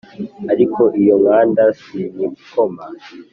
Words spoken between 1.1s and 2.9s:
nkanda sinyikoma